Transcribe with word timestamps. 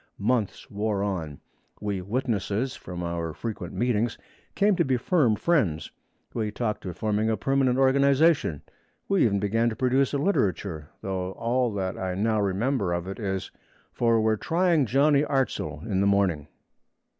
Months 0.17 0.71
wore 0.71 1.03
on; 1.03 1.41
we 1.79 2.01
witnesses, 2.01 2.75
from 2.75 3.03
our 3.03 3.33
frequent 3.35 3.71
meetings, 3.75 4.17
came 4.55 4.75
to 4.77 4.83
be 4.83 4.97
firm 4.97 5.35
friends. 5.35 5.91
We 6.33 6.49
talked 6.49 6.87
of 6.87 6.97
forming 6.97 7.29
a 7.29 7.37
permanent 7.37 7.77
organization. 7.77 8.63
We 9.07 9.25
even 9.25 9.39
began 9.39 9.69
to 9.69 9.75
produce 9.75 10.11
a 10.11 10.17
literature, 10.17 10.89
though 11.03 11.33
all 11.33 11.71
that 11.73 11.99
I 11.99 12.15
now 12.15 12.41
remember 12.41 12.93
of 12.93 13.07
it 13.07 13.19
is, 13.19 13.51
'For 13.93 14.19
we're 14.19 14.37
trying 14.37 14.87
Johnny 14.87 15.21
Artzle 15.23 15.85
in 15.85 16.01
the 16.01 16.07
morning.' 16.07 16.47